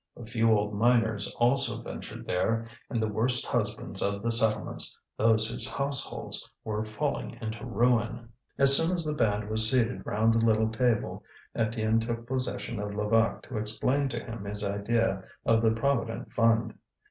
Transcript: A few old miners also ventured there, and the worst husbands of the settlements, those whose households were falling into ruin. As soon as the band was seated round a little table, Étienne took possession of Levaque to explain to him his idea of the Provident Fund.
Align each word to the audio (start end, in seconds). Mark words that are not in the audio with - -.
A 0.17 0.25
few 0.25 0.49
old 0.51 0.73
miners 0.73 1.31
also 1.39 1.79
ventured 1.83 2.25
there, 2.25 2.67
and 2.89 2.99
the 2.99 3.07
worst 3.07 3.45
husbands 3.45 4.01
of 4.01 4.23
the 4.23 4.31
settlements, 4.31 4.97
those 5.15 5.47
whose 5.47 5.69
households 5.69 6.49
were 6.63 6.83
falling 6.83 7.37
into 7.39 7.63
ruin. 7.67 8.29
As 8.57 8.75
soon 8.75 8.93
as 8.95 9.05
the 9.05 9.13
band 9.13 9.47
was 9.47 9.69
seated 9.69 10.03
round 10.03 10.33
a 10.33 10.39
little 10.39 10.71
table, 10.71 11.23
Étienne 11.55 12.03
took 12.03 12.25
possession 12.25 12.79
of 12.79 12.95
Levaque 12.95 13.43
to 13.43 13.59
explain 13.59 14.09
to 14.09 14.19
him 14.19 14.45
his 14.45 14.63
idea 14.65 15.23
of 15.45 15.61
the 15.61 15.69
Provident 15.69 16.33
Fund. 16.33 16.73